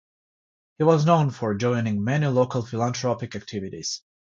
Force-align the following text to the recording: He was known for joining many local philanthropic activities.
He 0.79 0.83
was 0.83 1.05
known 1.05 1.29
for 1.29 1.53
joining 1.53 2.03
many 2.03 2.25
local 2.25 2.63
philanthropic 2.65 3.35
activities. 3.35 4.01